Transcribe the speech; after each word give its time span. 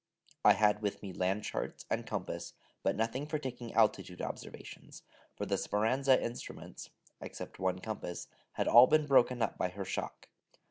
I 0.43 0.53
had 0.53 0.81
with 0.81 1.03
me 1.03 1.13
land 1.13 1.43
charts 1.43 1.85
and 1.87 2.07
compass, 2.07 2.55
but 2.81 2.95
nothing 2.95 3.27
for 3.27 3.37
taking 3.37 3.71
altitude 3.75 4.19
observations: 4.19 5.03
for 5.35 5.45
the 5.45 5.59
Speranza 5.59 6.19
instruments, 6.19 6.89
except 7.21 7.59
one 7.59 7.77
compass, 7.77 8.27
had 8.53 8.67
all 8.67 8.87
been 8.87 9.05
broken 9.05 9.43
up 9.43 9.59
by 9.59 9.69
her 9.69 9.85
shock. 9.85 10.29